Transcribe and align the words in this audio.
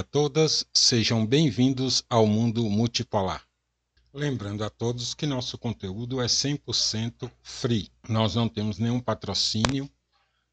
a 0.00 0.02
todas, 0.02 0.64
sejam 0.72 1.26
bem-vindos 1.26 2.02
ao 2.08 2.26
mundo 2.26 2.64
multipolar. 2.70 3.46
Lembrando 4.14 4.64
a 4.64 4.70
todos 4.70 5.12
que 5.12 5.26
nosso 5.26 5.58
conteúdo 5.58 6.22
é 6.22 6.26
100% 6.26 7.30
free. 7.42 7.90
Nós 8.08 8.34
não 8.34 8.48
temos 8.48 8.78
nenhum 8.78 8.98
patrocínio, 8.98 9.90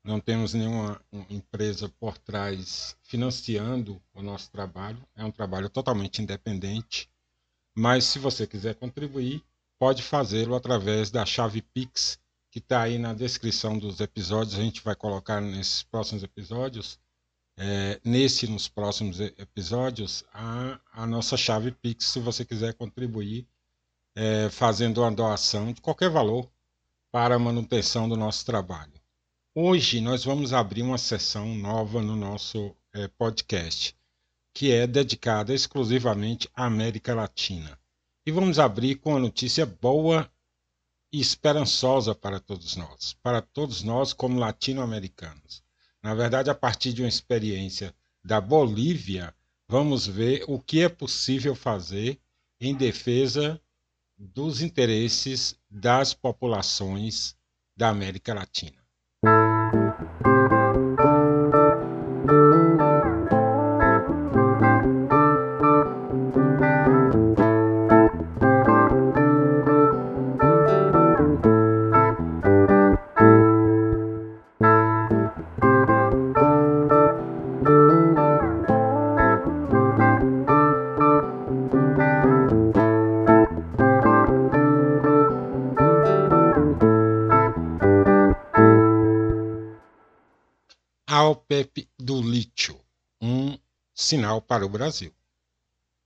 não 0.04 0.20
temos 0.20 0.54
nenhuma 0.54 1.02
empresa 1.30 1.88
por 1.88 2.18
trás 2.18 2.98
financiando 3.04 4.02
o 4.14 4.22
nosso 4.22 4.52
trabalho. 4.52 5.02
É 5.16 5.24
um 5.24 5.32
trabalho 5.32 5.70
totalmente 5.70 6.22
independente. 6.22 7.10
Mas 7.74 8.04
se 8.04 8.20
você 8.20 8.46
quiser 8.46 8.76
contribuir, 8.76 9.42
pode 9.80 10.04
fazê-lo 10.04 10.56
através 10.56 11.10
da 11.10 11.26
chave 11.26 11.62
Pix, 11.62 12.20
que 12.52 12.60
está 12.60 12.82
aí 12.82 12.98
na 12.98 13.14
descrição 13.14 13.80
dos 13.80 14.02
episódios. 14.02 14.60
A 14.60 14.62
gente 14.62 14.84
vai 14.84 14.94
colocar 14.94 15.40
nesses 15.40 15.84
próximos 15.84 16.22
episódios 16.22 17.00
é, 17.58 18.00
nesse 18.04 18.48
nos 18.48 18.68
próximos 18.68 19.20
episódios 19.20 20.24
a, 20.32 20.80
a 20.94 21.08
nossa 21.08 21.36
chave 21.36 21.72
Pix, 21.72 22.06
se 22.06 22.20
você 22.20 22.46
quiser 22.46 22.76
contribuir 22.76 23.48
é, 24.16 24.50
fazendo 24.50 25.02
uma 25.02 25.12
doação 25.12 25.74
de 25.74 25.82
qualquer 25.82 26.10
valor 26.10 26.50
para 27.12 27.36
a 27.36 27.40
manutenção 27.40 28.08
do 28.08 28.16
nosso 28.16 28.46
trabalho. 28.46 28.94
Hoje 29.56 30.00
nós 30.00 30.24
vamos 30.24 30.54
abrir 30.54 30.84
uma 30.84 31.00
sessão 31.00 31.56
nova 31.56 32.00
no 32.02 32.16
nosso 32.16 32.76
é, 32.94 33.08
podcast, 33.08 33.96
que 34.54 34.72
é 34.72 34.86
dedicada 34.86 35.54
exclusivamente 35.54 36.48
à 36.54 36.66
América 36.66 37.16
Latina. 37.16 37.80
E 38.26 38.32
vamos 38.32 38.60
abrir 38.60 38.96
com 38.96 39.12
uma 39.12 39.20
notícia 39.20 39.66
boa 39.66 40.30
e 41.12 41.20
esperançosa 41.20 42.14
para 42.14 42.40
todos 42.40 42.76
nós, 42.76 43.14
para 43.24 43.42
todos 43.42 43.82
nós 43.82 44.14
como 44.14 44.40
latino-americanos. 44.40 45.64
Na 46.04 46.14
verdade, 46.14 46.50
a 46.50 46.56
partir 46.56 46.94
de 46.94 47.02
uma 47.02 47.10
experiência 47.10 47.94
da 48.24 48.40
Bolívia, 48.40 49.34
vamos 49.68 50.08
ver 50.08 50.44
o 50.48 50.60
que 50.60 50.82
é 50.82 50.90
possível 50.90 51.56
fazer 51.56 52.20
em 52.60 52.76
defesa 52.76 53.62
dos 54.18 54.62
interesses 54.62 55.60
das 55.70 56.14
populações 56.14 57.38
da 57.76 57.90
América 57.90 58.34
Latina. 58.34 58.87
Sinal 94.08 94.42
para 94.42 94.66
o 94.66 94.70
Brasil. 94.70 95.14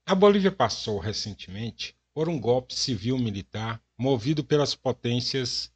A 0.07 0.15
Bolívia 0.15 0.51
passou 0.51 0.97
recentemente 0.97 1.95
por 2.11 2.27
um 2.27 2.39
golpe 2.39 2.73
civil-militar 2.73 3.79
movido 3.95 4.43
pelas 4.43 4.73
potências 4.73 5.71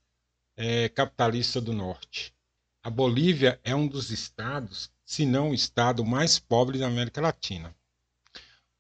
é, 0.58 0.90
capitalistas 0.90 1.64
do 1.64 1.72
Norte. 1.72 2.34
A 2.81 2.90
Bolívia 2.90 3.59
é 3.64 3.75
um 3.75 3.88
dos 3.88 4.09
estados, 4.09 4.91
se 5.06 5.24
não 5.24 5.52
o 5.52 5.53
estado 5.53 6.03
mais 6.03 6.40
pobre 6.40 6.80
da 6.80 6.88
América 6.88 7.22
Latina. 7.22 7.75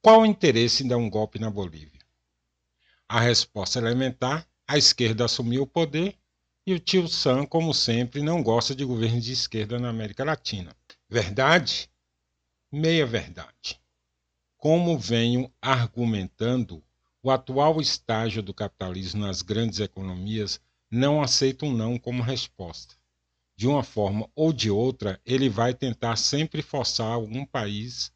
Qual 0.01 0.21
o 0.21 0.25
interesse 0.25 0.83
em 0.83 0.87
dar 0.87 0.97
um 0.97 1.09
golpe 1.09 1.37
na 1.37 1.51
Bolívia? 1.51 2.01
A 3.07 3.19
resposta 3.19 3.77
é 3.77 3.83
elementar: 3.83 4.47
a 4.67 4.75
esquerda 4.75 5.25
assumiu 5.25 5.63
o 5.63 5.67
poder 5.67 6.17
e 6.65 6.73
o 6.73 6.79
tio 6.79 7.07
Sam, 7.07 7.45
como 7.45 7.75
sempre, 7.75 8.23
não 8.23 8.41
gosta 8.41 8.73
de 8.73 8.83
governos 8.83 9.23
de 9.23 9.33
esquerda 9.33 9.77
na 9.77 9.89
América 9.89 10.23
Latina. 10.23 10.75
Verdade? 11.07 11.89
Meia 12.77 13.05
verdade. 13.05 13.79
Como 14.57 14.99
venho 14.99 15.49
argumentando, 15.61 16.83
o 17.23 17.31
atual 17.31 17.79
estágio 17.79 18.43
do 18.43 18.53
capitalismo 18.53 19.25
nas 19.25 19.41
grandes 19.41 19.79
economias 19.79 20.59
não 20.91 21.21
aceita 21.21 21.65
um 21.65 21.71
não 21.71 21.97
como 21.97 22.21
resposta. 22.21 22.95
De 23.55 23.65
uma 23.65 23.81
forma 23.81 24.29
ou 24.35 24.51
de 24.51 24.69
outra, 24.69 25.21
ele 25.25 25.47
vai 25.47 25.73
tentar 25.73 26.17
sempre 26.17 26.61
forçar 26.61 27.07
algum 27.07 27.45
país 27.45 28.11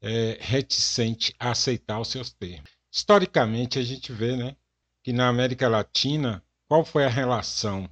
é, 0.00 0.38
reticente 0.40 1.34
a 1.36 1.50
aceitar 1.50 1.98
os 1.98 2.06
seus 2.06 2.32
termos. 2.32 2.70
Historicamente, 2.92 3.80
a 3.80 3.82
gente 3.82 4.12
vê 4.12 4.36
né, 4.36 4.54
que 5.02 5.12
na 5.12 5.26
América 5.26 5.68
Latina 5.68 6.40
qual 6.68 6.84
foi 6.84 7.04
a 7.04 7.10
relação 7.10 7.90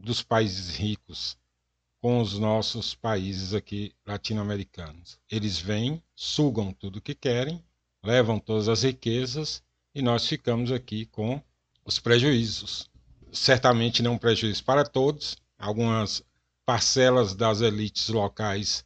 dos 0.00 0.20
países 0.20 0.74
ricos 0.74 1.38
com 2.04 2.20
os 2.20 2.38
nossos 2.38 2.94
países 2.94 3.54
aqui 3.54 3.94
latino-americanos? 4.06 5.18
Eles 5.30 5.58
vêm, 5.58 6.02
sugam 6.14 6.70
tudo 6.70 7.00
que 7.00 7.14
querem, 7.14 7.64
levam 8.04 8.38
todas 8.38 8.68
as 8.68 8.82
riquezas 8.82 9.62
e 9.94 10.02
nós 10.02 10.28
ficamos 10.28 10.70
aqui 10.70 11.06
com 11.06 11.42
os 11.82 11.98
prejuízos. 11.98 12.90
Certamente 13.32 14.02
não 14.02 14.18
prejuízo 14.18 14.62
para 14.64 14.84
todos, 14.84 15.38
algumas 15.58 16.22
parcelas 16.66 17.34
das 17.34 17.62
elites 17.62 18.10
locais 18.10 18.84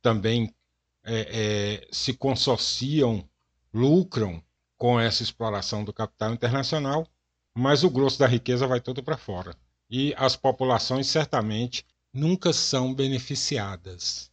também 0.00 0.54
é, 1.02 1.82
é, 1.82 1.88
se 1.90 2.14
consorciam, 2.14 3.28
lucram 3.74 4.40
com 4.78 5.00
essa 5.00 5.24
exploração 5.24 5.82
do 5.82 5.92
capital 5.92 6.32
internacional, 6.32 7.04
mas 7.52 7.82
o 7.82 7.90
grosso 7.90 8.20
da 8.20 8.28
riqueza 8.28 8.64
vai 8.64 8.80
todo 8.80 9.02
para 9.02 9.16
fora. 9.16 9.56
E 9.90 10.14
as 10.16 10.36
populações 10.36 11.08
certamente 11.08 11.84
nunca 12.12 12.52
são 12.52 12.92
beneficiadas. 12.94 14.30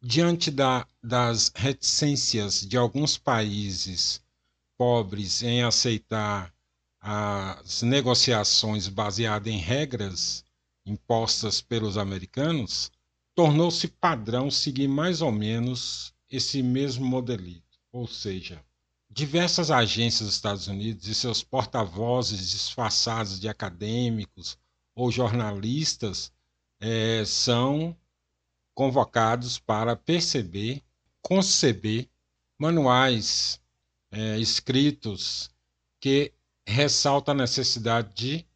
Diante 0.00 0.50
da, 0.50 0.86
das 1.02 1.52
reticências 1.54 2.60
de 2.66 2.76
alguns 2.76 3.16
países 3.16 4.20
pobres 4.76 5.42
em 5.42 5.62
aceitar 5.62 6.52
as 7.00 7.82
negociações 7.82 8.88
baseadas 8.88 9.52
em 9.52 9.58
regras 9.58 10.44
impostas 10.84 11.60
pelos 11.60 11.96
americanos, 11.96 12.90
tornou-se 13.34 13.86
padrão 13.88 14.50
seguir 14.50 14.88
mais 14.88 15.22
ou 15.22 15.32
menos 15.32 16.12
esse 16.28 16.62
mesmo 16.62 17.04
modelito, 17.04 17.78
ou 17.92 18.06
seja, 18.06 18.64
diversas 19.08 19.70
agências 19.70 20.26
dos 20.26 20.36
Estados 20.36 20.66
Unidos 20.66 21.06
e 21.06 21.14
seus 21.14 21.42
porta-vozes 21.42 22.50
disfarçados 22.50 23.38
de 23.38 23.48
acadêmicos 23.48 24.58
ou 24.94 25.10
jornalistas 25.10 26.32
é, 26.84 27.24
são 27.24 27.96
convocados 28.74 29.56
para 29.56 29.94
perceber, 29.94 30.82
conceber 31.22 32.08
manuais 32.58 33.60
é, 34.10 34.36
escritos 34.40 35.48
que 36.00 36.32
ressaltam 36.66 37.34
a 37.34 37.38
necessidade 37.38 38.12
de 38.14 38.46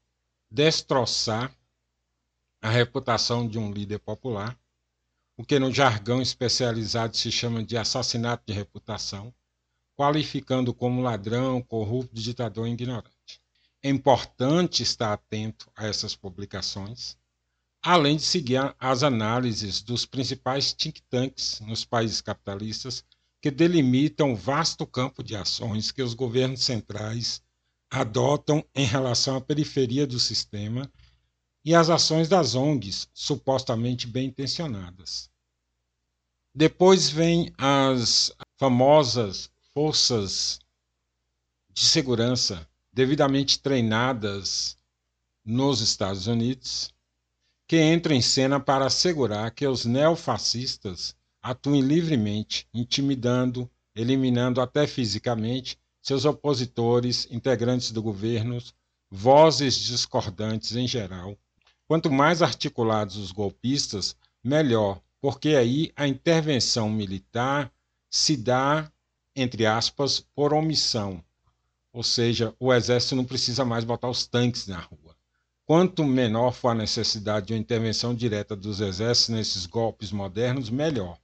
destroçar 0.50 1.54
a 2.60 2.68
reputação 2.68 3.46
de 3.46 3.60
um 3.60 3.70
líder 3.70 4.00
popular, 4.00 4.58
o 5.36 5.44
que 5.44 5.60
no 5.60 5.72
jargão 5.72 6.20
especializado 6.20 7.16
se 7.16 7.30
chama 7.30 7.62
de 7.62 7.76
assassinato 7.76 8.42
de 8.44 8.52
reputação 8.52 9.32
qualificando 9.94 10.74
como 10.74 11.00
ladrão, 11.00 11.62
corrupto, 11.62 12.14
ditador 12.14 12.66
e 12.66 12.72
ignorante. 12.72 13.40
É 13.82 13.88
importante 13.88 14.82
estar 14.82 15.12
atento 15.12 15.70
a 15.76 15.86
essas 15.86 16.16
publicações, 16.16 17.16
além 17.82 18.16
de 18.16 18.22
seguir 18.22 18.74
as 18.78 19.02
análises 19.02 19.82
dos 19.82 20.04
principais 20.04 20.72
think 20.72 21.02
tanks 21.02 21.60
nos 21.60 21.84
países 21.84 22.20
capitalistas 22.20 23.04
que 23.40 23.50
delimitam 23.50 24.32
o 24.32 24.36
vasto 24.36 24.86
campo 24.86 25.22
de 25.22 25.36
ações 25.36 25.92
que 25.92 26.02
os 26.02 26.14
governos 26.14 26.64
centrais 26.64 27.42
adotam 27.90 28.64
em 28.74 28.84
relação 28.84 29.36
à 29.36 29.40
periferia 29.40 30.06
do 30.06 30.18
sistema 30.18 30.90
e 31.64 31.74
as 31.74 31.90
ações 31.90 32.28
das 32.28 32.54
ONGs 32.54 33.08
supostamente 33.12 34.06
bem 34.06 34.28
intencionadas. 34.28 35.30
Depois 36.54 37.10
vem 37.10 37.52
as 37.58 38.32
famosas 38.56 39.50
forças 39.74 40.58
de 41.70 41.84
segurança 41.84 42.66
devidamente 42.92 43.58
treinadas 43.58 44.78
nos 45.44 45.80
Estados 45.80 46.26
Unidos, 46.26 46.94
que 47.66 47.82
entram 47.82 48.14
em 48.14 48.22
cena 48.22 48.60
para 48.60 48.86
assegurar 48.86 49.50
que 49.50 49.66
os 49.66 49.84
neofascistas 49.84 51.16
atuem 51.42 51.80
livremente, 51.80 52.68
intimidando, 52.72 53.70
eliminando 53.94 54.60
até 54.60 54.86
fisicamente 54.86 55.78
seus 56.00 56.24
opositores, 56.24 57.26
integrantes 57.30 57.90
do 57.90 58.02
governo, 58.02 58.58
vozes 59.10 59.76
discordantes 59.76 60.76
em 60.76 60.86
geral. 60.86 61.36
Quanto 61.88 62.10
mais 62.10 62.42
articulados 62.42 63.16
os 63.16 63.32
golpistas, 63.32 64.16
melhor, 64.42 65.00
porque 65.20 65.50
aí 65.50 65.92
a 65.96 66.06
intervenção 66.06 66.88
militar 66.88 67.72
se 68.10 68.36
dá, 68.36 68.90
entre 69.34 69.66
aspas, 69.66 70.20
por 70.34 70.52
omissão. 70.52 71.22
Ou 71.92 72.02
seja, 72.02 72.54
o 72.58 72.72
exército 72.72 73.16
não 73.16 73.24
precisa 73.24 73.64
mais 73.64 73.84
botar 73.84 74.08
os 74.08 74.26
tanques 74.26 74.66
na 74.66 74.78
rua. 74.78 75.05
Quanto 75.66 76.04
menor 76.04 76.52
for 76.52 76.68
a 76.68 76.74
necessidade 76.76 77.46
de 77.46 77.52
uma 77.52 77.58
intervenção 77.58 78.14
direta 78.14 78.54
dos 78.54 78.80
exércitos 78.80 79.34
nesses 79.34 79.66
golpes 79.66 80.12
modernos, 80.12 80.70
melhor. 80.70 81.18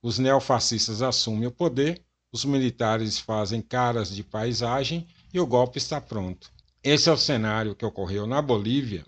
Os 0.00 0.16
neofascistas 0.16 1.02
assumem 1.02 1.48
o 1.48 1.50
poder, 1.50 2.00
os 2.32 2.44
militares 2.44 3.18
fazem 3.18 3.60
caras 3.60 4.14
de 4.14 4.22
paisagem 4.22 5.08
e 5.32 5.40
o 5.40 5.46
golpe 5.46 5.78
está 5.78 6.00
pronto. 6.00 6.52
Esse 6.84 7.08
é 7.08 7.12
o 7.12 7.16
cenário 7.16 7.74
que 7.74 7.84
ocorreu 7.84 8.28
na 8.28 8.40
Bolívia 8.40 9.04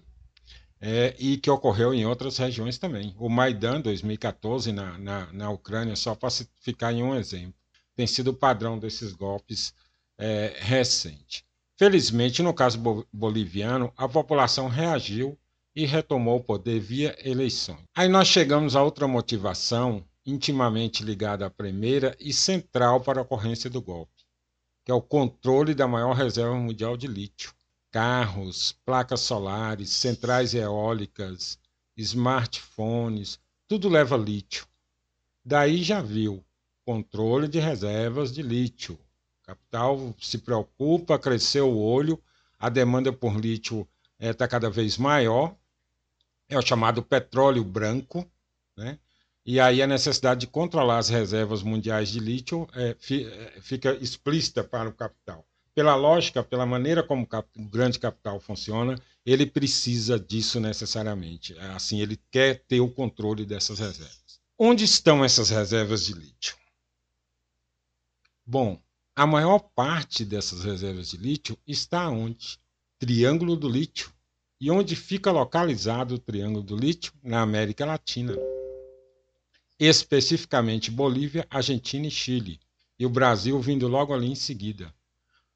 é, 0.81 1.15
e 1.17 1.37
que 1.37 1.49
ocorreu 1.49 1.95
em 1.95 2.05
outras 2.05 2.37
regiões 2.37 2.77
também. 2.77 3.15
O 3.21 3.29
Maidan 3.29 3.81
2014 3.81 4.73
na, 4.73 4.99
na, 4.99 5.33
na 5.33 5.51
Ucrânia, 5.51 5.95
só 5.95 6.17
para 6.17 6.31
ficar 6.61 6.93
em 6.93 7.05
um 7.05 7.15
exemplo, 7.15 7.55
tem 7.95 8.07
sido 8.07 8.33
o 8.33 8.35
padrão 8.35 8.81
desses 8.81 9.13
golpes 9.13 9.73
é, 10.19 10.57
recentes. 10.59 11.45
Felizmente, 11.77 12.43
no 12.43 12.55
caso 12.55 13.07
boliviano, 13.13 13.93
a 13.97 14.09
população 14.09 14.69
reagiu 14.69 15.39
e 15.75 15.85
retomou 15.85 16.39
o 16.39 16.45
poder 16.45 16.81
via 16.81 17.17
eleições. 17.23 17.85
Aí 17.95 18.09
nós 18.09 18.29
chegamos 18.29 18.75
a 18.75 18.83
outra 18.83 19.07
motivação 19.07 20.03
intimamente 20.25 21.05
ligada 21.05 21.47
à 21.47 21.51
primeira 21.51 22.17
e 22.19 22.33
central 22.33 23.01
para 23.01 23.21
a 23.21 23.23
ocorrência 23.23 23.69
do 23.69 23.83
golpe, 23.83 24.25
que 24.85 24.91
é 24.91 24.95
o 24.95 25.03
controle 25.03 25.75
da 25.75 25.87
maior 25.87 26.15
reserva 26.15 26.55
mundial 26.55 26.97
de 26.97 27.07
lítio 27.07 27.55
carros, 27.97 28.73
placas 28.85 29.21
solares, 29.21 29.89
centrais 29.89 30.53
eólicas, 30.53 31.59
smartphones, 31.97 33.41
tudo 33.67 33.89
leva 33.89 34.19
lítio. 34.19 34.67
Daí 35.43 35.83
já 35.83 36.03
viu 36.03 36.45
controle 36.85 37.49
de 37.49 37.59
reservas 37.59 38.35
de 38.35 38.43
lítio. 38.43 38.99
Capital 39.47 40.15
se 40.21 40.39
preocupa, 40.39 41.19
cresceu 41.19 41.71
o 41.71 41.79
olho, 41.79 42.21
a 42.59 42.69
demanda 42.69 43.13
por 43.13 43.39
lítio 43.39 43.89
está 44.19 44.45
eh, 44.45 44.47
é, 44.47 44.49
cada 44.49 44.69
vez 44.69 44.99
maior, 44.99 45.55
é 46.49 46.59
o 46.59 46.63
chamado 46.63 47.03
petróleo 47.03 47.63
branco, 47.63 48.29
né? 48.77 48.99
e 49.45 49.61
aí 49.61 49.81
a 49.83 49.87
necessidade 49.87 50.41
de 50.41 50.47
controlar 50.47 50.99
as 50.99 51.09
reservas 51.09 51.63
mundiais 51.63 52.09
de 52.09 52.19
lítio 52.19 52.67
é, 52.75 52.97
fica 53.61 53.95
explícita 53.95 54.65
para 54.65 54.89
o 54.89 54.93
capital 54.93 55.47
pela 55.77 55.95
lógica, 55.95 56.43
pela 56.43 56.65
maneira 56.65 57.03
como 57.03 57.29
o 57.55 57.69
grande 57.69 57.99
capital 57.99 58.41
funciona, 58.41 58.99
ele 59.27 59.45
precisa 59.45 60.19
disso 60.19 60.59
necessariamente. 60.59 61.55
Assim, 61.75 62.01
ele 62.01 62.19
quer 62.31 62.65
ter 62.67 62.81
o 62.81 62.91
controle 62.91 63.45
dessas 63.45 63.79
reservas. 63.79 64.41
Onde 64.59 64.85
estão 64.85 65.23
essas 65.23 65.51
reservas 65.51 66.07
de 66.07 66.15
lítio? 66.15 66.57
Bom, 68.47 68.81
a 69.17 69.27
maior 69.27 69.59
parte 69.59 70.27
dessas 70.27 70.63
reservas 70.63 71.09
de 71.09 71.17
lítio 71.17 71.59
está 71.67 72.07
onde? 72.11 72.61
Triângulo 72.99 73.57
do 73.57 73.67
Lítio. 73.67 74.13
E 74.61 74.71
onde 74.71 74.95
fica 74.95 75.33
localizado 75.33 76.17
o 76.17 76.19
Triângulo 76.19 76.63
do 76.63 76.77
Lítio? 76.77 77.15
Na 77.23 77.41
América 77.41 77.87
Latina. 77.87 78.35
Especificamente 79.79 80.91
Bolívia, 80.91 81.47
Argentina 81.49 82.07
e 82.07 82.11
Chile. 82.11 82.61
E 82.99 83.07
o 83.07 83.11
Brasil 83.11 83.59
vindo 83.59 83.89
logo 83.89 84.13
ali 84.13 84.27
em 84.31 84.35
seguida. 84.35 84.95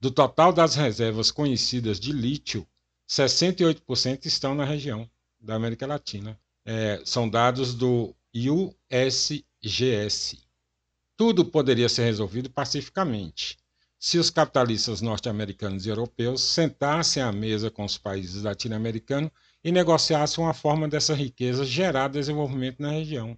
Do 0.01 0.11
total 0.11 0.55
das 0.55 0.75
reservas 0.75 1.31
conhecidas 1.31 2.01
de 2.01 2.12
lítio, 2.12 2.67
68% 3.07 4.25
estão 4.25 4.55
na 4.55 4.65
região 4.65 5.07
da 5.39 5.55
América 5.55 5.87
Latina. 5.87 6.41
É, 6.65 7.03
são 7.05 7.29
dados 7.29 7.75
do 7.75 8.15
USGS. 8.35 9.21
Tudo 11.21 11.45
poderia 11.45 11.87
ser 11.87 12.05
resolvido 12.05 12.49
pacificamente 12.49 13.59
se 13.99 14.17
os 14.17 14.31
capitalistas 14.31 15.03
norte-americanos 15.03 15.85
e 15.85 15.91
europeus 15.91 16.41
sentassem 16.41 17.23
à 17.23 17.31
mesa 17.31 17.71
com 17.71 17.85
os 17.85 17.99
países 17.99 18.43
latino-americanos 18.43 19.31
e 19.63 19.71
negociassem 19.71 20.43
uma 20.43 20.55
forma 20.55 20.89
dessa 20.89 21.13
riqueza 21.13 21.63
gerar 21.67 22.09
desenvolvimento 22.09 22.81
na 22.81 22.93
região. 22.93 23.37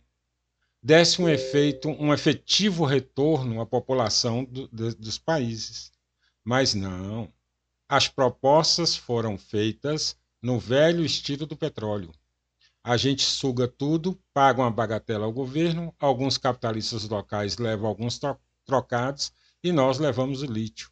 Desse 0.81 1.21
um 1.21 1.29
efeito, 1.29 1.89
um 1.89 2.15
efetivo 2.15 2.85
retorno 2.85 3.61
à 3.61 3.67
população 3.67 4.45
do, 4.45 4.69
de, 4.69 4.95
dos 4.95 5.19
países. 5.19 5.91
Mas 6.45 6.75
não. 6.75 7.33
As 7.89 8.07
propostas 8.07 8.95
foram 8.95 9.37
feitas 9.37 10.17
no 10.41 10.57
velho 10.57 11.05
estilo 11.05 11.47
do 11.47 11.57
petróleo. 11.57 12.15
A 12.85 12.97
gente 12.97 13.23
suga 13.23 13.69
tudo, 13.69 14.19
paga 14.35 14.63
uma 14.63 14.71
bagatela 14.71 15.25
ao 15.25 15.33
governo, 15.33 15.95
alguns 15.99 16.37
capitalistas 16.37 17.09
locais 17.09 17.59
levam 17.59 17.87
alguns 17.89 18.19
trocados 18.65 19.33
e 19.63 19.71
nós 19.71 19.99
levamos 19.99 20.43
o 20.43 20.47
lítio. 20.47 20.91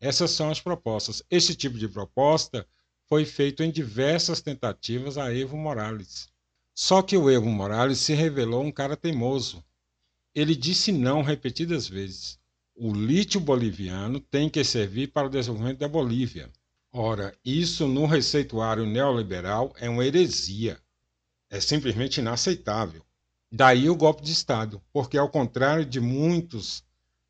Essas 0.00 0.30
são 0.30 0.50
as 0.50 0.60
propostas. 0.60 1.22
Esse 1.30 1.54
tipo 1.54 1.78
de 1.78 1.88
proposta 1.88 2.66
foi 3.08 3.24
feito 3.24 3.62
em 3.62 3.70
diversas 3.70 4.40
tentativas 4.40 5.18
a 5.18 5.34
Evo 5.34 5.56
Morales. 5.56 6.28
Só 6.74 7.02
que 7.02 7.16
o 7.16 7.30
Evo 7.30 7.50
Morales 7.50 7.98
se 7.98 8.14
revelou 8.14 8.64
um 8.64 8.72
cara 8.72 8.96
teimoso. 8.96 9.64
Ele 10.34 10.54
disse 10.54 10.92
não 10.92 11.22
repetidas 11.22 11.88
vezes 11.88 12.40
o 12.74 12.92
lítio 12.92 13.38
boliviano 13.38 14.18
tem 14.18 14.48
que 14.48 14.64
servir 14.64 15.08
para 15.08 15.26
o 15.26 15.30
desenvolvimento 15.30 15.78
da 15.78 15.88
Bolívia. 15.88 16.50
Ora, 16.90 17.36
isso 17.44 17.86
no 17.86 18.06
receituário 18.06 18.86
neoliberal 18.86 19.72
é 19.76 19.88
uma 19.88 20.04
heresia. 20.04 20.80
É 21.52 21.60
simplesmente 21.60 22.18
inaceitável. 22.18 23.04
Daí 23.52 23.90
o 23.90 23.94
golpe 23.94 24.22
de 24.22 24.32
Estado, 24.32 24.82
porque, 24.90 25.18
ao 25.18 25.28
contrário 25.28 25.84
de 25.84 26.00
muitos 26.00 26.82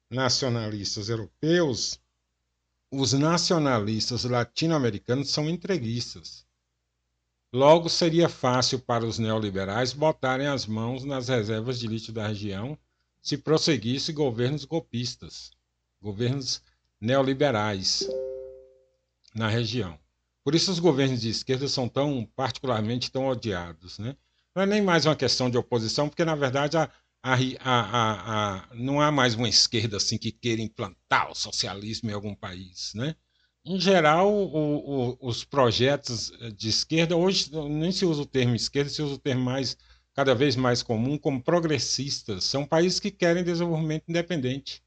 nacionalistas 0.09 1.09
europeus, 1.09 1.99
os 2.89 3.13
nacionalistas 3.15 4.23
latino-americanos 4.23 5.31
são 5.31 5.51
entreguistas. 5.51 6.47
Logo, 7.53 7.89
seria 7.89 8.29
fácil 8.29 8.79
para 8.79 9.05
os 9.05 9.19
neoliberais 9.19 9.93
botarem 9.93 10.47
as 10.47 10.67
mãos 10.67 11.03
nas 11.03 11.27
reservas 11.27 11.81
de 11.81 11.89
lítio 11.89 12.13
da 12.13 12.29
região 12.29 12.79
se 13.21 13.37
prosseguisse 13.37 14.13
governos 14.13 14.65
golpistas, 14.65 15.51
governos 16.01 16.63
neoliberais 17.01 18.09
na 19.35 19.49
região. 19.49 20.02
Por 20.45 20.55
isso 20.55 20.71
os 20.71 20.79
governos 20.79 21.21
de 21.21 21.29
esquerda 21.29 21.69
são 21.69 21.89
tão 21.89 22.29
particularmente 22.37 23.11
tão 23.11 23.27
odiados, 23.27 23.99
né? 23.99 24.17
Não 24.55 24.63
é 24.63 24.67
nem 24.67 24.83
mais 24.83 25.07
uma 25.07 25.17
questão 25.17 25.49
de 25.49 25.57
oposição, 25.57 26.09
porque 26.09 26.25
na 26.25 26.35
verdade 26.35 26.77
a, 26.77 26.91
a, 27.23 27.37
a, 27.65 28.69
não 28.75 29.01
há 29.01 29.11
mais 29.11 29.35
uma 29.35 29.49
esquerda 29.49 29.97
assim 29.97 30.19
que 30.19 30.33
queira 30.33 30.61
implantar 30.61 31.31
o 31.31 31.35
socialismo 31.35 32.11
em 32.11 32.15
algum 32.15 32.35
país, 32.35 32.93
né? 32.95 33.15
Em 33.65 33.79
geral, 33.79 34.33
o, 34.33 35.13
o, 35.13 35.19
os 35.21 35.45
projetos 35.45 36.33
de 36.57 36.69
esquerda 36.69 37.17
hoje 37.17 37.49
nem 37.71 37.93
se 37.93 38.05
usa 38.05 38.23
o 38.23 38.27
termo 38.27 38.57
esquerda, 38.57 38.91
se 38.91 39.01
usa 39.01 39.15
o 39.15 39.19
termo 39.19 39.45
mais 39.45 39.77
cada 40.15 40.35
vez 40.35 40.57
mais 40.57 40.83
comum 40.83 41.17
como 41.17 41.43
progressistas. 41.43 42.45
São 42.45 42.67
países 42.67 42.99
que 42.99 43.11
querem 43.11 43.45
desenvolvimento 43.45 44.05
independente. 44.09 44.83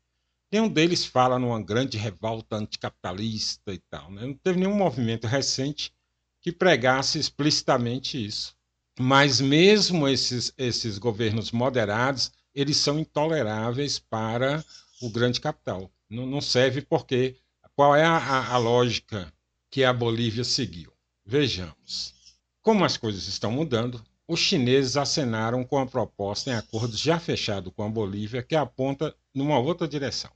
Nenhum 0.51 0.69
deles 0.69 1.05
fala 1.05 1.39
numa 1.39 1.61
grande 1.61 1.97
revolta 1.97 2.55
anticapitalista 2.55 3.73
e 3.73 3.79
tal. 3.89 4.11
Né? 4.11 4.25
Não 4.27 4.33
teve 4.33 4.59
nenhum 4.59 4.75
movimento 4.75 5.27
recente 5.27 5.93
que 6.41 6.51
pregasse 6.51 7.19
explicitamente 7.19 8.23
isso. 8.23 8.55
Mas 8.99 9.41
mesmo 9.41 10.07
esses, 10.07 10.53
esses 10.57 10.97
governos 10.97 11.51
moderados, 11.51 12.31
eles 12.53 12.77
são 12.77 12.99
intoleráveis 12.99 13.99
para 13.99 14.63
o 15.01 15.09
grande 15.09 15.41
capital. 15.41 15.91
Não, 16.09 16.25
não 16.25 16.39
serve 16.39 16.81
porque 16.81 17.35
qual 17.75 17.95
é 17.95 18.05
a, 18.05 18.53
a 18.53 18.57
lógica 18.57 19.33
que 19.69 19.83
a 19.83 19.91
Bolívia 19.91 20.43
seguiu? 20.45 20.93
Vejamos. 21.25 22.13
Como 22.61 22.85
as 22.85 22.95
coisas 22.95 23.27
estão 23.27 23.51
mudando, 23.51 24.01
os 24.27 24.39
chineses 24.39 24.95
acenaram 24.95 25.63
com 25.63 25.77
a 25.77 25.85
proposta 25.85 26.49
em 26.49 26.53
acordo 26.53 26.95
já 26.95 27.19
fechado 27.19 27.71
com 27.71 27.83
a 27.83 27.89
Bolívia 27.89 28.41
que 28.41 28.55
aponta 28.55 29.13
numa 29.35 29.59
outra 29.59 29.87
direção. 29.87 30.31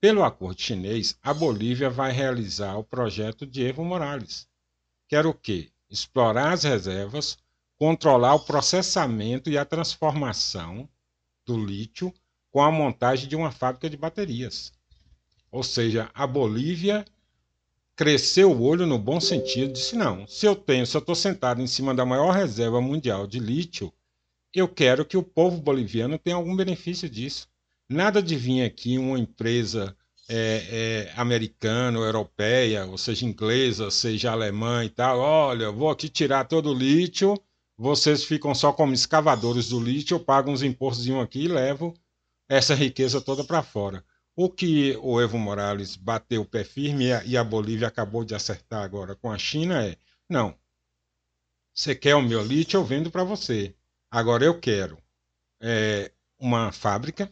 Pelo 0.00 0.24
acordo 0.24 0.60
chinês, 0.60 1.16
a 1.22 1.32
Bolívia 1.32 1.88
vai 1.88 2.12
realizar 2.12 2.76
o 2.76 2.84
projeto 2.84 3.46
de 3.46 3.64
Evo 3.64 3.84
Morales. 3.84 4.48
Quer 5.08 5.24
o 5.24 5.32
quê? 5.32 5.70
Explorar 5.88 6.52
as 6.52 6.64
reservas, 6.64 7.38
controlar 7.78 8.34
o 8.34 8.40
processamento 8.40 9.48
e 9.48 9.56
a 9.56 9.64
transformação 9.64 10.88
do 11.46 11.56
lítio 11.56 12.12
com 12.50 12.60
a 12.60 12.70
montagem 12.70 13.28
de 13.28 13.36
uma 13.36 13.52
fábrica 13.52 13.88
de 13.88 13.96
baterias. 13.96 14.72
Ou 15.50 15.62
seja, 15.62 16.10
a 16.12 16.26
Bolívia 16.26 17.04
cresceu 17.94 18.50
o 18.50 18.62
olho 18.62 18.86
no 18.86 18.98
bom 18.98 19.20
sentido, 19.20 19.72
disse: 19.72 19.96
não, 19.96 20.26
se 20.26 20.44
eu 20.44 20.54
tenho, 20.54 20.86
se 20.86 20.96
eu 20.96 21.00
estou 21.00 21.14
sentado 21.14 21.62
em 21.62 21.66
cima 21.66 21.94
da 21.94 22.04
maior 22.04 22.32
reserva 22.32 22.80
mundial 22.80 23.26
de 23.26 23.38
lítio, 23.38 23.92
eu 24.52 24.68
quero 24.68 25.04
que 25.04 25.16
o 25.16 25.22
povo 25.22 25.60
boliviano 25.60 26.18
tenha 26.18 26.36
algum 26.36 26.56
benefício 26.56 27.08
disso. 27.08 27.48
Nada 27.88 28.22
de 28.22 28.36
vir 28.36 28.64
aqui 28.64 28.98
uma 28.98 29.18
empresa 29.18 29.96
é, 30.28 31.08
é, 31.08 31.20
americana 31.20 31.98
europeia, 31.98 32.84
ou 32.86 32.98
seja, 32.98 33.24
inglesa, 33.24 33.90
seja 33.90 34.32
alemã 34.32 34.84
e 34.84 34.88
tal, 34.88 35.18
olha, 35.18 35.70
vou 35.70 35.88
aqui 35.88 36.08
tirar 36.08 36.44
todo 36.46 36.70
o 36.70 36.74
lítio, 36.74 37.40
vocês 37.76 38.24
ficam 38.24 38.54
só 38.54 38.72
como 38.72 38.92
escavadores 38.92 39.68
do 39.68 39.78
lítio, 39.78 40.16
eu 40.16 40.20
pago 40.20 40.50
uns 40.50 40.62
impostos 40.62 41.08
aqui 41.22 41.44
e 41.44 41.48
levo 41.48 41.94
essa 42.48 42.74
riqueza 42.74 43.20
toda 43.20 43.44
para 43.44 43.62
fora. 43.62 44.04
O 44.34 44.50
que 44.50 44.96
o 45.02 45.20
Evo 45.20 45.38
Morales 45.38 45.96
bateu 45.96 46.42
o 46.42 46.46
pé 46.46 46.64
firme 46.64 47.06
e 47.24 47.36
a 47.36 47.44
Bolívia 47.44 47.88
acabou 47.88 48.24
de 48.24 48.34
acertar 48.34 48.82
agora 48.82 49.14
com 49.14 49.30
a 49.30 49.38
China 49.38 49.84
é: 49.84 49.96
não, 50.28 50.54
você 51.74 51.94
quer 51.94 52.14
o 52.14 52.22
meu 52.22 52.42
lítio, 52.42 52.78
eu 52.78 52.84
vendo 52.84 53.10
para 53.10 53.24
você. 53.24 53.74
Agora 54.10 54.44
eu 54.44 54.58
quero 54.58 54.98
é, 55.60 56.10
uma 56.38 56.72
fábrica, 56.72 57.30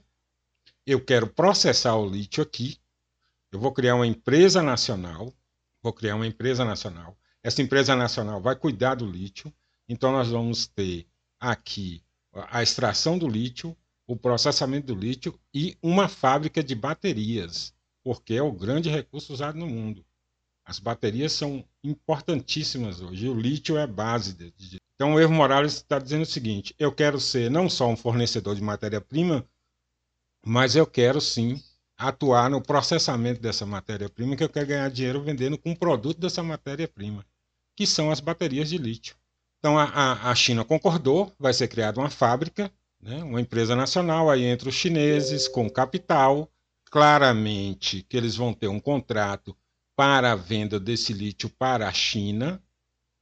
eu 0.87 1.05
quero 1.05 1.27
processar 1.27 1.97
o 1.97 2.09
lítio 2.09 2.43
aqui, 2.43 2.79
eu 3.51 3.59
vou 3.59 3.73
criar 3.73 3.95
uma 3.95 4.07
empresa 4.07 4.63
nacional, 4.63 5.33
vou 5.83 5.93
criar 5.93 6.17
uma 6.17 6.27
empresa 6.27 6.65
nacional. 6.65 7.17
Essa 7.43 7.63
empresa 7.63 7.95
nacional 7.95 8.41
vai 8.41 8.57
cuidar 8.57 8.97
do 8.97 9.07
lítio, 9.07 9.53
então 9.89 10.13
nós 10.13 10.29
vamos 10.29 10.67
ter 10.67 11.07
aqui 11.39 12.03
a 12.33 12.63
extração 12.63 13.17
do 13.17 13.29
lítio, 13.29 13.77
o 14.07 14.17
processamento 14.17 14.89
do 14.89 14.95
lítio 14.95 15.39
e 15.53 15.77
uma 15.83 16.09
fábrica 16.09 16.63
de 16.63 16.75
baterias, 16.75 17.73
porque 18.03 18.35
é 18.35 18.43
o 18.43 18.53
grande 18.53 18.91
recurso 18.91 19.33
usado 19.33 19.59
no 19.59 19.67
mundo. 19.67 20.05
As 20.65 20.79
baterias 20.79 21.33
são 21.33 21.65
importantíssimas 21.83 23.01
hoje, 23.01 23.29
o 23.29 23.35
lítio 23.35 23.77
é 23.77 23.83
a 23.83 23.87
base. 23.87 24.33
De. 24.33 24.79
Então 24.95 25.15
o 25.15 25.21
Evo 25.21 25.33
Morales 25.33 25.75
está 25.75 25.99
dizendo 25.99 26.23
o 26.23 26.27
seguinte: 26.27 26.75
eu 26.79 26.93
quero 26.93 27.21
ser 27.21 27.51
não 27.51 27.69
só 27.69 27.89
um 27.89 27.97
fornecedor 27.97 28.55
de 28.55 28.63
matéria-prima, 28.63 29.47
mas 30.45 30.77
eu 30.77 30.87
quero 30.87 31.21
sim 31.21 31.63
atuar 31.97 32.51
no 32.51 32.61
processamento 32.61 33.41
dessa 33.41 33.65
matéria-prima, 33.65 34.37
que 34.37 34.45
eu 34.45 34.49
quero 34.49 34.67
ganhar 34.67 34.91
dinheiro 34.91 35.23
vendendo 35.23 35.57
com 35.57 35.73
o 35.73 35.79
produto 35.79 36.19
dessa 36.19 36.43
matéria-prima, 36.43 37.25
que 37.77 37.87
são 37.87 38.11
as 38.11 38.21
baterias 38.21 38.69
de 38.69 38.79
lítio. 38.79 39.17
Então 39.59 39.79
a, 39.79 40.31
a 40.31 40.35
China 40.35 40.65
concordou, 40.65 41.33
vai 41.39 41.55
ser 41.55 41.69
criada 41.69 42.01
uma 42.01 42.11
fábrica 42.11 42.71
né? 43.05 43.23
uma 43.23 43.41
empresa 43.41 43.77
nacional, 43.77 44.31
aí 44.31 44.45
entre 44.45 44.69
os 44.69 44.75
chineses 44.75 45.47
com 45.47 45.69
capital, 45.69 46.51
claramente 46.91 48.03
que 48.03 48.17
eles 48.17 48.35
vão 48.35 48.55
ter 48.55 48.69
um 48.69 48.81
contrato 48.81 49.55
para 49.95 50.33
a 50.33 50.37
venda 50.37 50.81
desse 50.81 51.13
lítio 51.13 51.51
para 51.51 51.87
a 51.87 51.93
China, 51.93 52.63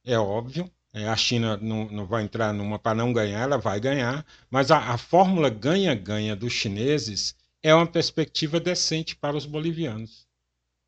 é 0.05 0.17
óbvio, 0.17 0.71
a 0.93 1.15
China 1.15 1.57
não, 1.57 1.85
não, 1.85 2.05
vai 2.05 2.23
entrar 2.23 2.53
numa 2.53 2.77
para 2.77 2.95
não 2.95 3.11
ganhar, 3.11 3.41
ela 3.41 3.57
vai 3.57 3.79
ganhar, 3.79 4.23
mas 4.49 4.69
a, 4.69 4.77
a 4.93 4.97
fórmula 4.97 5.49
ganha-ganha 5.49 6.35
dos 6.35 6.53
chineses 6.53 7.35
é 7.63 7.73
uma 7.73 7.87
perspectiva 7.87 8.59
decente 8.59 9.15
para 9.15 9.35
os 9.35 9.45
bolivianos. 9.45 10.27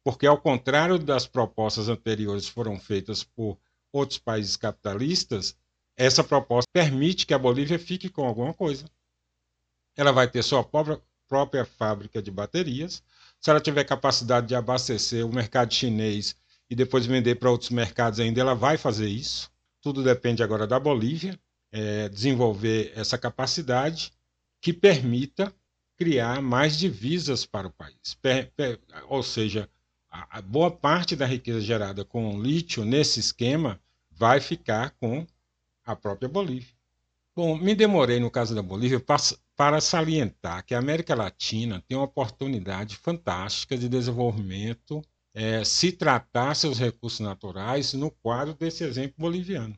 Porque, 0.04 0.28
ao 0.28 0.40
contrário 0.40 1.00
das 1.00 1.26
propostas 1.26 1.90
anteriores 1.90 2.48
foram 2.48 2.80
feitas 2.80 3.24
por 3.24 3.58
outros 3.92 4.20
países 4.20 4.56
capitalistas, 4.56 5.58
essa 5.98 6.24
proposta 6.24 6.70
permite 6.72 7.26
que 7.26 7.34
a 7.34 7.40
Bolívia 7.40 7.80
fique 7.80 8.08
com 8.08 8.28
alguma 8.28 8.54
coisa. 8.54 8.86
Ela 9.98 10.12
vai 10.12 10.30
ter 10.30 10.44
sua 10.44 10.64
própria, 10.64 11.02
própria 11.28 11.66
fábrica 11.66 12.22
de 12.22 12.30
baterias. 12.30 13.02
Se 13.40 13.50
ela 13.50 13.62
tiver 13.62 13.86
capacidade 13.86 14.48
de 14.48 14.56
abastecer 14.56 15.26
o 15.26 15.34
mercado 15.34 15.74
chinês 15.74 16.36
e 16.70 16.76
depois 16.76 17.08
vender 17.08 17.36
para 17.36 17.50
outros 17.50 17.72
mercados 17.72 18.20
ainda, 18.20 18.42
ela 18.42 18.54
vai 18.54 18.78
fazer 18.78 19.08
isso. 19.08 19.50
Tudo 19.86 20.02
depende 20.02 20.42
agora 20.42 20.66
da 20.66 20.80
Bolívia 20.80 21.40
é, 21.72 22.10
desenvolver 22.10 22.92
essa 22.96 23.20
capacidade 23.20 24.12
que 24.60 24.74
permita 24.74 25.54
criar 25.96 26.42
mais 26.42 26.76
divisas 26.76 27.46
para 27.46 27.68
o 27.68 27.72
país. 27.72 28.16
Per, 28.20 28.52
per, 28.56 28.80
ou 29.08 29.22
seja, 29.22 29.70
a, 30.10 30.40
a 30.40 30.42
boa 30.42 30.72
parte 30.72 31.16
da 31.16 31.28
riqueza 31.28 31.62
gerada 31.62 32.04
com 32.04 32.42
lítio 32.42 32.84
nesse 32.84 33.20
esquema 33.20 33.80
vai 34.10 34.42
ficar 34.42 34.90
com 35.00 35.24
a 35.84 35.96
própria 35.96 36.28
Bolívia. 36.28 36.74
Bom, 37.36 37.56
me 37.56 37.76
demorei 37.76 38.20
no 38.20 38.32
caso 38.32 38.56
da 38.56 38.64
Bolívia 38.64 39.00
para 39.56 39.80
salientar 39.80 40.66
que 40.66 40.74
a 40.74 40.80
América 40.80 41.14
Latina 41.14 41.84
tem 41.88 41.96
uma 41.96 42.06
oportunidade 42.06 42.96
fantástica 42.96 43.78
de 43.78 43.88
desenvolvimento 43.88 45.04
é, 45.36 45.66
se 45.66 45.92
tratar 45.92 46.56
seus 46.56 46.80
recursos 46.80 47.20
naturais 47.20 47.94
no 47.94 48.10
quadro 48.10 48.54
desse 48.54 48.86
exemplo 48.86 49.16
boliviano. 49.18 49.78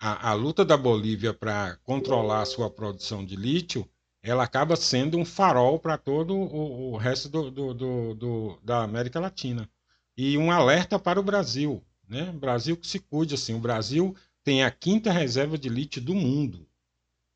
A, 0.00 0.30
a 0.30 0.32
luta 0.32 0.64
da 0.64 0.76
Bolívia 0.76 1.34
para 1.34 1.76
controlar 1.82 2.44
sua 2.44 2.70
produção 2.70 3.26
de 3.26 3.34
lítio, 3.34 3.88
ela 4.22 4.44
acaba 4.44 4.76
sendo 4.76 5.18
um 5.18 5.24
farol 5.24 5.80
para 5.80 5.98
todo 5.98 6.36
o, 6.36 6.92
o 6.92 6.96
resto 6.96 7.28
do, 7.28 7.50
do, 7.50 8.14
do, 8.14 8.58
da 8.62 8.84
América 8.84 9.18
Latina. 9.18 9.68
E 10.16 10.38
um 10.38 10.52
alerta 10.52 11.00
para 11.00 11.18
o 11.18 11.22
Brasil. 11.22 11.84
Né? 12.08 12.30
Brasil 12.32 12.76
que 12.76 12.86
se 12.86 13.00
cuide 13.00 13.34
assim. 13.34 13.54
O 13.54 13.60
Brasil 13.60 14.14
tem 14.44 14.62
a 14.62 14.70
quinta 14.70 15.10
reserva 15.10 15.58
de 15.58 15.68
lítio 15.68 16.00
do 16.00 16.14
mundo. 16.14 16.68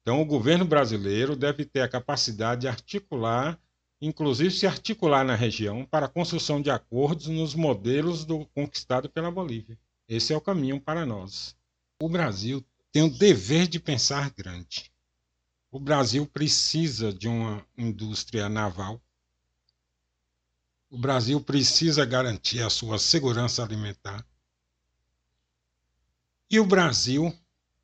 Então, 0.03 0.23
o 0.23 0.25
governo 0.25 0.65
brasileiro 0.65 1.35
deve 1.35 1.65
ter 1.65 1.81
a 1.81 1.89
capacidade 1.89 2.61
de 2.61 2.69
articular, 2.69 3.59
inclusive 4.01 4.51
se 4.51 4.67
articular 4.67 5.25
na 5.25 5.35
região, 5.35 5.85
para 5.85 6.07
a 6.07 6.09
construção 6.09 6.61
de 6.61 6.71
acordos 6.71 7.27
nos 7.29 7.55
modelos 7.55 8.25
do 8.25 8.45
conquistado 8.47 9.09
pela 9.09 9.31
Bolívia. 9.31 9.79
Esse 10.09 10.33
é 10.33 10.37
o 10.37 10.41
caminho 10.41 10.81
para 10.81 11.07
nós. 11.07 11.57
O 12.01 12.09
Brasil 12.09 12.65
tem 12.93 13.03
o 13.03 13.11
dever 13.11 13.67
de 13.67 13.81
pensar 13.81 14.31
grande. 14.31 14.93
O 15.71 15.81
Brasil 15.81 16.27
precisa 16.27 17.13
de 17.13 17.29
uma 17.29 17.65
indústria 17.77 18.49
naval. 18.49 19.01
O 20.89 20.97
Brasil 20.97 21.41
precisa 21.41 22.05
garantir 22.05 22.63
a 22.63 22.71
sua 22.71 22.99
segurança 22.99 23.63
alimentar. 23.63 24.25
E 26.49 26.61
o 26.61 26.65
Brasil 26.65 27.37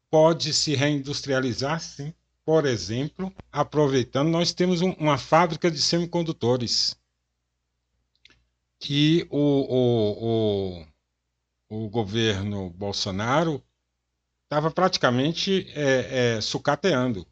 pode 0.09 0.53
se 0.55 0.75
reindustrializar, 0.75 1.81
sim. 1.81 2.15
Por 2.45 2.67
exemplo, 2.67 3.33
aproveitando, 3.51 4.29
nós 4.29 4.53
temos 4.53 4.83
um, 4.83 4.91
uma 4.93 5.17
fábrica 5.17 5.71
de 5.71 5.81
semicondutores 5.81 6.97
que 8.79 9.27
o, 9.31 9.39
o, 9.39 10.85
o, 11.71 11.85
o 11.85 11.89
governo 11.89 12.69
Bolsonaro 12.71 13.63
estava 14.43 14.71
praticamente 14.71 15.67
é, 15.71 16.35
é, 16.37 16.41
sucateando, 16.41 17.27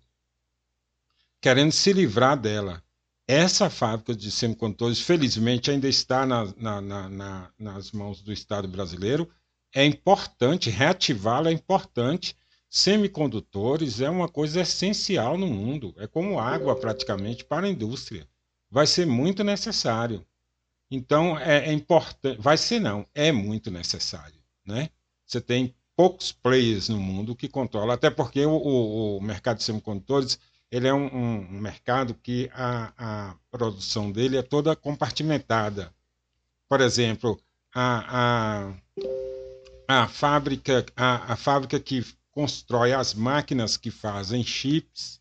querendo 1.40 1.72
se 1.72 1.92
livrar 1.92 2.38
dela. 2.38 2.82
Essa 3.26 3.68
fábrica 3.68 4.14
de 4.14 4.30
semicondutores, 4.30 5.00
felizmente, 5.00 5.70
ainda 5.70 5.88
está 5.88 6.24
na, 6.24 6.46
na, 6.56 6.80
na, 7.08 7.52
nas 7.58 7.92
mãos 7.92 8.22
do 8.22 8.32
Estado 8.32 8.66
brasileiro 8.66 9.30
é 9.72 9.84
importante, 9.84 10.70
reativá-la 10.70 11.50
é 11.50 11.52
importante. 11.52 12.36
Semicondutores 12.72 14.00
é 14.00 14.08
uma 14.08 14.28
coisa 14.28 14.60
essencial 14.60 15.36
no 15.36 15.48
mundo, 15.48 15.92
é 15.98 16.06
como 16.06 16.38
água 16.38 16.76
praticamente 16.76 17.44
para 17.44 17.66
a 17.66 17.68
indústria. 17.68 18.28
Vai 18.70 18.86
ser 18.86 19.08
muito 19.08 19.42
necessário. 19.42 20.24
Então 20.88 21.36
é, 21.36 21.66
é 21.68 21.72
importante, 21.72 22.40
vai 22.40 22.56
ser 22.56 22.78
não, 22.78 23.04
é 23.12 23.32
muito 23.32 23.72
necessário, 23.72 24.40
né? 24.64 24.88
Você 25.26 25.40
tem 25.40 25.74
poucos 25.96 26.30
players 26.30 26.88
no 26.88 27.00
mundo 27.00 27.34
que 27.34 27.48
controlam, 27.48 27.90
até 27.90 28.08
porque 28.08 28.46
o, 28.46 28.52
o, 28.52 29.16
o 29.18 29.20
mercado 29.20 29.58
de 29.58 29.64
semicondutores 29.64 30.38
ele 30.70 30.86
é 30.86 30.94
um, 30.94 31.12
um 31.12 31.60
mercado 31.60 32.14
que 32.14 32.48
a, 32.54 32.92
a, 32.96 33.36
produção 33.50 34.12
dele 34.12 34.36
é 34.36 34.42
toda 34.42 34.76
compartimentada. 34.76 35.92
Por 36.68 36.80
exemplo, 36.80 37.40
a, 37.74 38.68
a 38.68 38.74
a 39.90 40.06
fábrica, 40.06 40.86
a, 40.96 41.32
a 41.32 41.36
fábrica 41.36 41.80
que 41.80 42.06
constrói 42.30 42.92
as 42.92 43.14
máquinas 43.14 43.76
que 43.76 43.90
fazem 43.90 44.42
chips, 44.42 45.20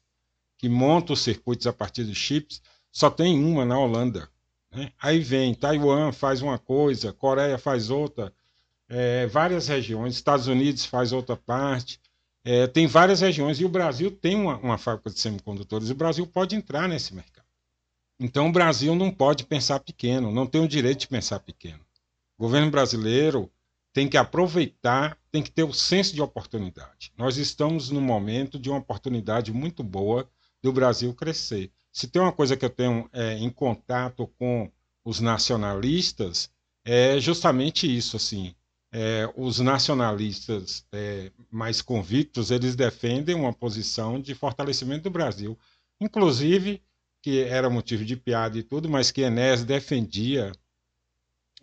que 0.58 0.70
montam 0.70 1.13
os 1.13 1.22
circuitos 1.22 1.68
a 1.68 1.74
partir 1.74 2.04
dos 2.04 2.18
chips, 2.18 2.62
só 2.92 3.10
tem 3.10 3.44
uma 3.44 3.66
na 3.66 3.78
Holanda. 3.78 4.30
Né? 4.72 4.92
Aí 5.01 5.20
vem 5.20 5.54
Taiwan 5.54 6.12
faz 6.12 6.42
uma 6.42 6.60
coisa, 6.60 7.13
Coreia 7.13 7.58
faz 7.58 7.89
outra, 7.89 8.34
é, 8.88 9.28
várias 9.28 9.68
regiões, 9.68 10.16
Estados 10.16 10.48
Unidos 10.48 10.86
faz 10.86 11.12
outra 11.12 11.38
parte, 11.38 12.00
é, 12.44 12.68
tem 12.68 12.88
várias 12.88 13.22
regiões 13.22 13.60
e 13.60 13.66
o 13.66 13.70
Brasil 13.70 14.10
tem 14.12 14.36
uma, 14.36 14.58
uma 14.58 14.78
fábrica 14.78 15.10
de 15.10 15.20
semicondutores. 15.20 15.89
O 15.89 15.96
Brasil 15.96 16.25
pode 16.25 16.56
entrar 16.56 16.88
nesse 16.88 17.13
mercado. 17.13 17.46
Então 18.20 18.50
o 18.50 18.51
Brasil 18.51 18.96
não 18.96 19.12
pode 19.12 19.46
pensar 19.46 19.80
pequeno, 19.80 20.32
não 20.32 20.48
tem 20.48 20.62
o 20.62 20.68
direito 20.68 21.01
de 21.01 21.08
pensar 21.08 21.39
pequeno. 21.39 21.80
O 22.38 22.44
governo 22.44 22.72
brasileiro 22.72 23.51
tem 23.94 24.08
que 24.08 24.18
aproveitar, 24.18 25.18
tem 25.32 25.44
que 25.44 25.52
ter 25.52 25.64
o 25.64 25.74
senso 25.74 26.14
de 26.14 26.22
oportunidade. 26.22 27.12
Nós 27.18 27.38
estamos 27.38 27.90
num 27.90 28.02
momento 28.02 28.58
de 28.58 28.70
uma 28.70 28.80
oportunidade 28.80 29.52
muito 29.54 29.84
boa 29.84 30.30
do 30.62 30.74
Brasil 30.74 31.14
crescer. 31.14 31.72
Se 31.92 32.08
tem 32.08 32.22
uma 32.22 32.32
coisa 32.32 32.58
que 32.58 32.66
eu 32.66 32.70
tenho 32.70 33.10
é, 33.12 33.38
em 33.38 33.50
contato 33.50 34.28
com 34.38 34.72
os 35.04 35.20
nacionalistas, 35.20 36.50
é 36.84 37.20
justamente 37.20 37.86
isso, 37.86 38.16
assim. 38.16 38.56
É, 38.92 39.32
os 39.38 39.60
nacionalistas 39.60 40.86
é, 40.92 41.32
mais 41.52 41.82
convictos, 41.82 42.50
eles 42.50 42.76
defendem 42.76 43.36
uma 43.36 43.54
posição 43.54 44.20
de 44.20 44.34
fortalecimento 44.34 45.04
do 45.04 45.12
Brasil. 45.12 45.58
Inclusive, 46.02 46.82
que 47.22 47.42
era 47.42 47.70
motivo 47.70 48.04
de 48.04 48.16
piada 48.16 48.58
e 48.58 48.64
tudo, 48.64 48.90
mas 48.90 49.12
que 49.12 49.22
Enéas 49.22 49.64
defendia 49.64 50.52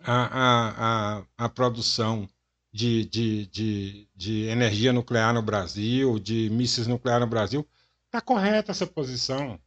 a, 0.01 1.19
a, 1.19 1.25
a, 1.37 1.49
produção 1.49 2.29
de, 2.76 3.06
de, 3.06 3.47
de, 3.47 4.09
de 4.14 4.42
energia 4.49 4.92
nuclear 4.92 5.33
no 5.33 5.40
Brasil, 5.40 6.18
de 6.18 6.50
mísseis 6.50 6.87
nucleares 6.87 7.25
no 7.25 7.30
Brasil, 7.30 7.66
está 8.04 8.21
correta 8.21 8.71
essa 8.71 8.87
posição. 8.87 9.59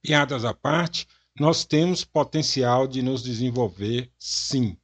Piadas 0.00 0.46
à 0.46 0.54
parte, 0.54 1.06
nós 1.38 1.62
temos 1.62 2.02
potencial 2.02 2.88
de 2.88 3.02
nos 3.02 3.22
desenvolver, 3.22 4.10
sim. 4.18 4.78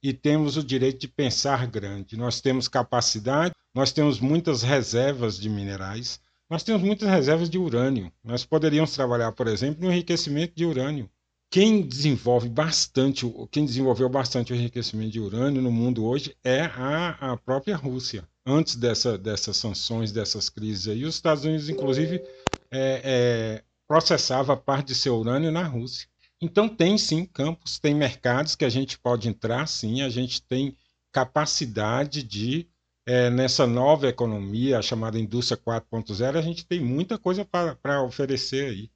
E 0.00 0.12
temos 0.12 0.56
o 0.56 0.62
direito 0.62 1.00
de 1.00 1.08
pensar 1.08 1.66
grande. 1.66 2.16
Nós 2.16 2.40
temos 2.40 2.68
capacidade, 2.68 3.52
nós 3.74 3.90
temos 3.90 4.20
muitas 4.20 4.62
reservas 4.62 5.40
de 5.40 5.48
minerais, 5.48 6.20
nós 6.48 6.62
temos 6.62 6.80
muitas 6.82 7.08
reservas 7.08 7.50
de 7.50 7.58
urânio. 7.58 8.12
Nós 8.22 8.44
poderíamos 8.44 8.92
trabalhar, 8.92 9.32
por 9.32 9.48
exemplo, 9.48 9.84
no 9.84 9.90
enriquecimento 9.90 10.54
de 10.54 10.64
urânio. 10.64 11.10
Quem 11.52 11.82
desenvolve 11.82 12.48
bastante, 12.48 13.30
quem 13.50 13.66
desenvolveu 13.66 14.08
bastante 14.08 14.54
o 14.54 14.56
enriquecimento 14.56 15.10
de 15.10 15.20
urânio 15.20 15.60
no 15.60 15.70
mundo 15.70 16.02
hoje 16.02 16.34
é 16.42 16.62
a, 16.62 17.32
a 17.32 17.36
própria 17.36 17.76
Rússia. 17.76 18.26
Antes 18.46 18.74
dessa, 18.74 19.18
dessas 19.18 19.58
sanções, 19.58 20.10
dessas 20.10 20.48
crises 20.48 20.88
aí, 20.88 21.04
os 21.04 21.14
Estados 21.14 21.44
Unidos, 21.44 21.68
inclusive, 21.68 22.22
é, 22.70 23.02
é, 23.04 23.64
processava 23.86 24.56
parte 24.56 24.86
de 24.88 24.94
seu 24.94 25.14
urânio 25.14 25.52
na 25.52 25.62
Rússia. 25.62 26.08
Então 26.40 26.70
tem 26.70 26.96
sim 26.96 27.26
campos, 27.26 27.78
tem 27.78 27.94
mercados 27.94 28.56
que 28.56 28.64
a 28.64 28.70
gente 28.70 28.98
pode 28.98 29.28
entrar, 29.28 29.68
sim, 29.68 30.00
a 30.00 30.08
gente 30.08 30.40
tem 30.40 30.74
capacidade 31.12 32.22
de 32.22 32.66
é, 33.06 33.28
nessa 33.28 33.66
nova 33.66 34.08
economia, 34.08 34.78
a 34.78 34.82
chamada 34.82 35.18
indústria 35.18 35.60
4.0, 35.62 36.34
a 36.34 36.40
gente 36.40 36.64
tem 36.64 36.80
muita 36.80 37.18
coisa 37.18 37.44
para 37.44 38.02
oferecer 38.02 38.70
aí. 38.70 38.90